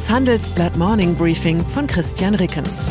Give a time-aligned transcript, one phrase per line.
[0.00, 2.86] Das Handelsblatt Morning Briefing von Christian Rickens.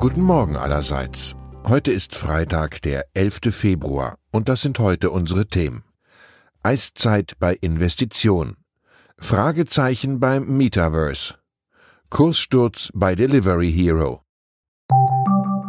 [0.00, 1.36] Guten Morgen allerseits.
[1.68, 3.54] Heute ist Freitag, der 11.
[3.54, 5.84] Februar, und das sind heute unsere Themen.
[6.64, 8.56] Eiszeit bei Investition.
[9.20, 11.36] Fragezeichen beim Metaverse.
[12.10, 14.22] Kurssturz bei Delivery Hero.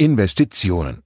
[0.00, 1.02] Investitionen.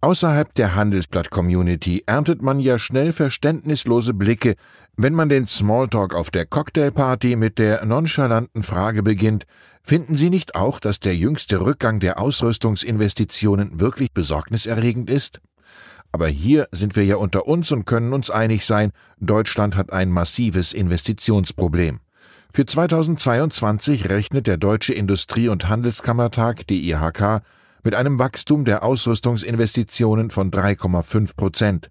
[0.00, 4.56] Außerhalb der Handelsblatt-Community erntet man ja schnell verständnislose Blicke,
[4.96, 9.44] wenn man den Smalltalk auf der Cocktailparty mit der nonchalanten Frage beginnt,
[9.84, 15.40] finden Sie nicht auch, dass der jüngste Rückgang der Ausrüstungsinvestitionen wirklich besorgniserregend ist?
[16.10, 18.90] Aber hier sind wir ja unter uns und können uns einig sein,
[19.20, 22.00] Deutschland hat ein massives Investitionsproblem.
[22.52, 27.42] Für 2022 rechnet der Deutsche Industrie- und Handelskammertag, DIHK,
[27.82, 31.90] mit einem Wachstum der Ausrüstungsinvestitionen von 3,5 Prozent.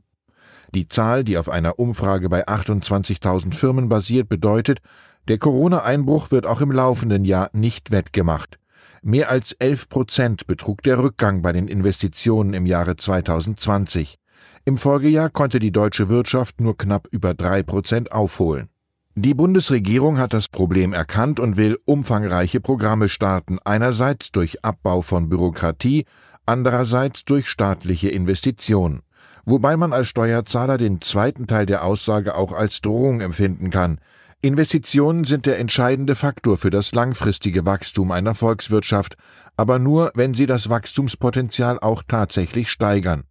[0.73, 4.80] Die Zahl, die auf einer Umfrage bei 28.000 Firmen basiert, bedeutet,
[5.28, 8.58] der Corona-Einbruch wird auch im laufenden Jahr nicht wettgemacht.
[9.03, 14.17] Mehr als 11 Prozent betrug der Rückgang bei den Investitionen im Jahre 2020.
[14.64, 18.70] Im Folgejahr konnte die deutsche Wirtschaft nur knapp über drei Prozent aufholen.
[19.16, 25.28] Die Bundesregierung hat das Problem erkannt und will umfangreiche Programme starten, einerseits durch Abbau von
[25.28, 26.06] Bürokratie,
[26.45, 29.02] andererseits durch staatliche Investitionen.
[29.44, 34.00] Wobei man als Steuerzahler den zweiten Teil der Aussage auch als Drohung empfinden kann.
[34.42, 39.17] Investitionen sind der entscheidende Faktor für das langfristige Wachstum einer Volkswirtschaft,
[39.58, 43.23] aber nur, wenn sie das Wachstumspotenzial auch tatsächlich steigern.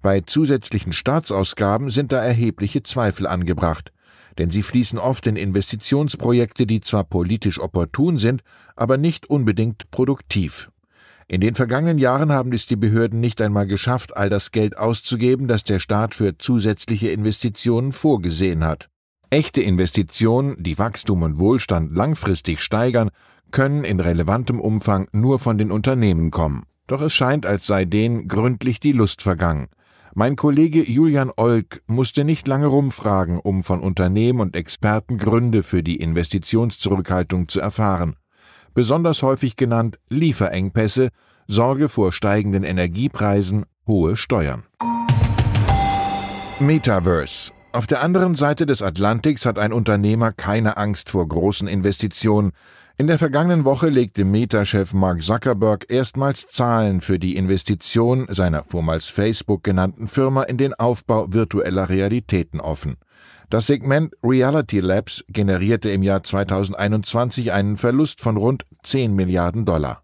[0.00, 3.92] Bei zusätzlichen Staatsausgaben sind da erhebliche Zweifel angebracht
[4.36, 8.42] denn sie fließen oft in Investitionsprojekte, die zwar politisch opportun sind,
[8.76, 10.70] aber nicht unbedingt produktiv.
[11.30, 15.46] In den vergangenen Jahren haben es die Behörden nicht einmal geschafft, all das Geld auszugeben,
[15.46, 18.88] das der Staat für zusätzliche Investitionen vorgesehen hat.
[19.30, 23.10] Echte Investitionen, die Wachstum und Wohlstand langfristig steigern,
[23.50, 26.64] können in relevantem Umfang nur von den Unternehmen kommen.
[26.86, 29.68] Doch es scheint, als sei denen gründlich die Lust vergangen.
[30.14, 35.82] Mein Kollege Julian Olk musste nicht lange rumfragen, um von Unternehmen und Experten Gründe für
[35.82, 38.16] die Investitionszurückhaltung zu erfahren.
[38.74, 41.10] Besonders häufig genannt Lieferengpässe,
[41.46, 44.64] Sorge vor steigenden Energiepreisen, hohe Steuern.
[46.60, 47.52] Metaverse.
[47.72, 52.52] Auf der anderen Seite des Atlantiks hat ein Unternehmer keine Angst vor großen Investitionen.
[53.00, 59.06] In der vergangenen Woche legte Meta-Chef Mark Zuckerberg erstmals Zahlen für die Investition seiner vormals
[59.06, 62.96] Facebook genannten Firma in den Aufbau virtueller Realitäten offen.
[63.50, 70.02] Das Segment Reality Labs generierte im Jahr 2021 einen Verlust von rund 10 Milliarden Dollar.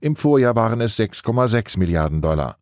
[0.00, 2.56] Im Vorjahr waren es 6,6 Milliarden Dollar.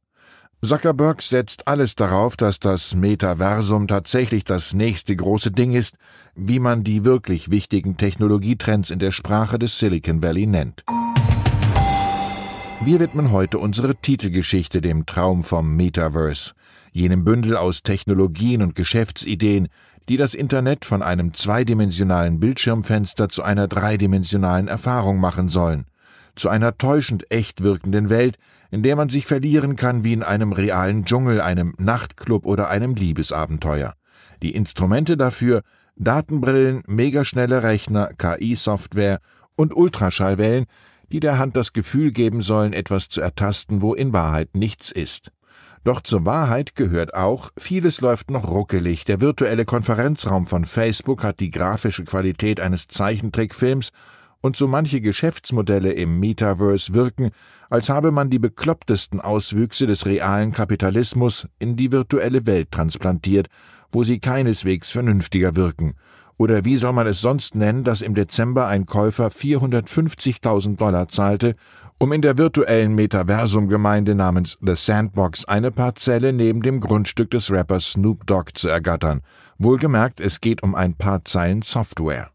[0.63, 5.97] Zuckerberg setzt alles darauf, dass das Metaversum tatsächlich das nächste große Ding ist,
[6.35, 10.85] wie man die wirklich wichtigen Technologietrends in der Sprache des Silicon Valley nennt.
[12.83, 16.53] Wir widmen heute unsere Titelgeschichte dem Traum vom Metaverse,
[16.93, 19.69] jenem Bündel aus Technologien und Geschäftsideen,
[20.11, 25.87] die das Internet von einem zweidimensionalen Bildschirmfenster zu einer dreidimensionalen Erfahrung machen sollen,
[26.35, 28.37] zu einer täuschend echt wirkenden Welt,
[28.71, 32.95] in der man sich verlieren kann wie in einem realen Dschungel, einem Nachtclub oder einem
[32.95, 33.95] Liebesabenteuer.
[34.43, 35.63] Die Instrumente dafür
[35.97, 39.21] Datenbrillen, megaschnelle Rechner, KI-Software
[39.57, 40.67] und Ultraschallwellen,
[41.13, 45.31] die der Hand das Gefühl geben sollen, etwas zu ertasten, wo in Wahrheit nichts ist.
[45.83, 49.05] Doch zur Wahrheit gehört auch, vieles läuft noch ruckelig.
[49.05, 53.91] Der virtuelle Konferenzraum von Facebook hat die grafische Qualität eines Zeichentrickfilms
[54.43, 57.31] und so manche Geschäftsmodelle im Metaverse wirken,
[57.69, 63.49] als habe man die beklopptesten Auswüchse des realen Kapitalismus in die virtuelle Welt transplantiert,
[63.93, 65.95] wo sie keineswegs vernünftiger wirken.
[66.39, 71.55] Oder wie soll man es sonst nennen, dass im Dezember ein Käufer 450.000 Dollar zahlte,
[71.99, 77.93] um in der virtuellen Metaversum-Gemeinde namens The Sandbox eine Parzelle neben dem Grundstück des Rappers
[77.93, 79.21] Snoop Dogg zu ergattern.
[79.59, 82.31] Wohlgemerkt, es geht um ein paar Zeilen Software.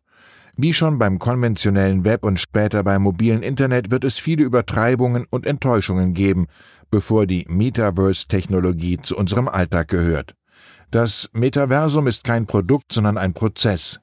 [0.57, 5.45] Wie schon beim konventionellen Web und später beim mobilen Internet wird es viele Übertreibungen und
[5.45, 6.47] Enttäuschungen geben,
[6.89, 10.33] bevor die Metaverse-Technologie zu unserem Alltag gehört.
[10.91, 13.99] Das Metaversum ist kein Produkt, sondern ein Prozess.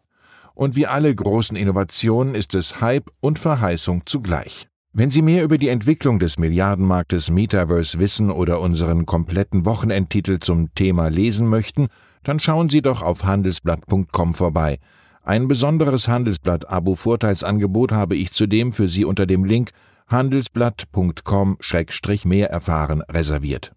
[0.54, 4.66] Und wie alle großen Innovationen ist es Hype und Verheißung zugleich.
[4.93, 10.75] Wenn Sie mehr über die Entwicklung des Milliardenmarktes Metaverse wissen oder unseren kompletten Wochenendtitel zum
[10.75, 11.87] Thema lesen möchten,
[12.25, 14.78] dann schauen Sie doch auf handelsblatt.com vorbei.
[15.24, 19.70] Ein besonderes Handelsblatt-Abo-Vorteilsangebot habe ich zudem für Sie unter dem Link
[20.08, 23.70] handelsblatt.com-mehr erfahren reserviert.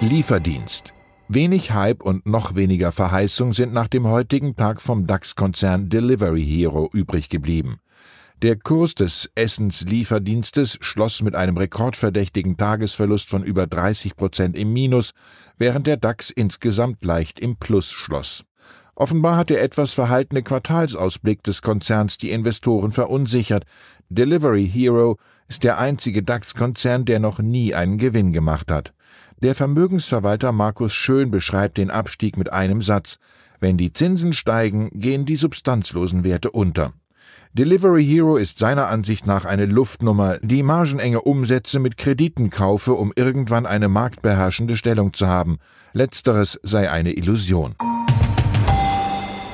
[0.00, 0.94] Lieferdienst.
[1.28, 6.88] Wenig Hype und noch weniger Verheißung sind nach dem heutigen Tag vom DAX-Konzern Delivery Hero
[6.94, 7.80] übrig geblieben.
[8.40, 15.10] Der Kurs des Essenslieferdienstes schloss mit einem rekordverdächtigen Tagesverlust von über 30 Prozent im Minus,
[15.58, 18.46] während der DAX insgesamt leicht im Plus schloss.
[19.00, 23.64] Offenbar hat der etwas verhaltene Quartalsausblick des Konzerns die Investoren verunsichert.
[24.10, 25.16] Delivery Hero
[25.48, 28.92] ist der einzige DAX-Konzern, der noch nie einen Gewinn gemacht hat.
[29.40, 33.16] Der Vermögensverwalter Markus Schön beschreibt den Abstieg mit einem Satz.
[33.58, 36.92] Wenn die Zinsen steigen, gehen die substanzlosen Werte unter.
[37.54, 43.14] Delivery Hero ist seiner Ansicht nach eine Luftnummer, die margenenge Umsätze mit Krediten kaufe, um
[43.16, 45.56] irgendwann eine marktbeherrschende Stellung zu haben.
[45.94, 47.74] Letzteres sei eine Illusion.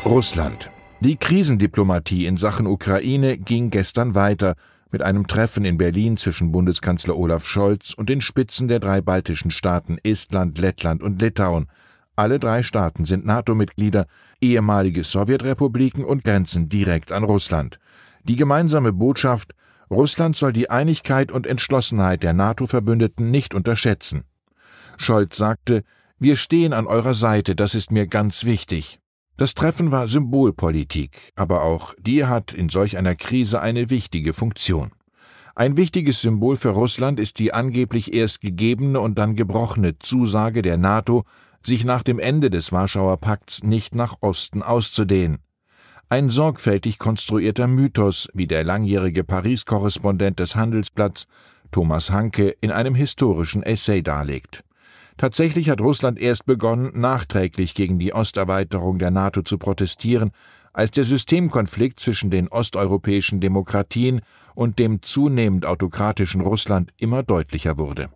[0.06, 0.70] Russland.
[1.00, 4.54] Die Krisendiplomatie in Sachen Ukraine ging gestern weiter
[4.92, 9.50] mit einem Treffen in Berlin zwischen Bundeskanzler Olaf Scholz und den Spitzen der drei baltischen
[9.50, 11.66] Staaten Estland, Lettland und Litauen.
[12.14, 14.06] Alle drei Staaten sind NATO-Mitglieder,
[14.40, 17.80] ehemalige Sowjetrepubliken und grenzen direkt an Russland.
[18.22, 19.54] Die gemeinsame Botschaft
[19.90, 24.22] Russland soll die Einigkeit und Entschlossenheit der NATO-Verbündeten nicht unterschätzen.
[24.98, 25.82] Scholz sagte,
[26.20, 29.00] wir stehen an eurer Seite, das ist mir ganz wichtig.
[29.38, 34.92] Das Treffen war Symbolpolitik, aber auch die hat in solch einer Krise eine wichtige Funktion.
[35.54, 40.78] Ein wichtiges Symbol für Russland ist die angeblich erst gegebene und dann gebrochene Zusage der
[40.78, 41.24] NATO,
[41.62, 45.38] sich nach dem Ende des Warschauer Pakts nicht nach Osten auszudehnen.
[46.08, 51.26] Ein sorgfältig konstruierter Mythos, wie der langjährige Paris-Korrespondent des Handelsblatts
[51.72, 54.62] Thomas Hanke in einem historischen Essay darlegt.
[55.16, 60.30] Tatsächlich hat Russland erst begonnen, nachträglich gegen die Osterweiterung der NATO zu protestieren,
[60.74, 64.20] als der Systemkonflikt zwischen den osteuropäischen Demokratien
[64.54, 68.10] und dem zunehmend autokratischen Russland immer deutlicher wurde.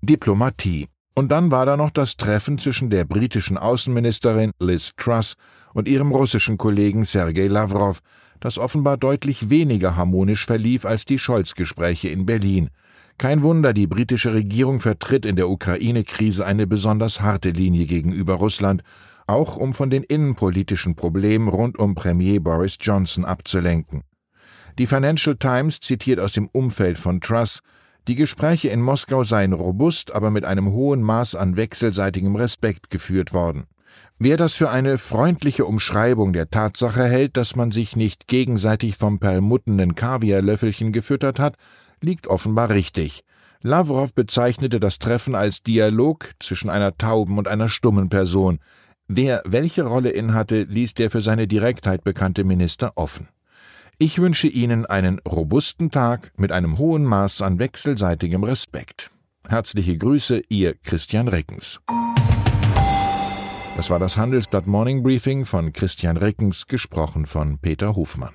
[0.00, 0.88] Diplomatie.
[1.14, 5.34] Und dann war da noch das Treffen zwischen der britischen Außenministerin Liz Truss
[5.74, 8.00] und ihrem russischen Kollegen Sergei Lavrov,
[8.40, 12.70] das offenbar deutlich weniger harmonisch verlief als die Scholz-Gespräche in Berlin–
[13.18, 18.82] kein Wunder, die britische Regierung vertritt in der Ukraine-Krise eine besonders harte Linie gegenüber Russland,
[19.26, 24.02] auch um von den innenpolitischen Problemen rund um Premier Boris Johnson abzulenken.
[24.78, 27.60] Die Financial Times zitiert aus dem Umfeld von Truss,
[28.08, 33.32] die Gespräche in Moskau seien robust, aber mit einem hohen Maß an wechselseitigem Respekt geführt
[33.32, 33.64] worden.
[34.18, 39.20] Wer das für eine freundliche Umschreibung der Tatsache hält, dass man sich nicht gegenseitig vom
[39.20, 41.56] perlmuttenen Kaviarlöffelchen gefüttert hat,
[42.02, 43.24] liegt offenbar richtig.
[43.62, 48.58] Lavrov bezeichnete das Treffen als Dialog zwischen einer tauben und einer stummen Person.
[49.06, 53.28] Wer welche Rolle innehatte, ließ der für seine Direktheit bekannte Minister offen.
[53.98, 59.10] Ich wünsche Ihnen einen robusten Tag mit einem hohen Maß an wechselseitigem Respekt.
[59.48, 61.80] Herzliche Grüße, Ihr Christian Reckens.
[63.76, 68.34] Das war das Handelsblatt Morning Briefing von Christian Reckens, gesprochen von Peter Hofmann.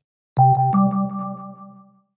[0.37, 0.90] you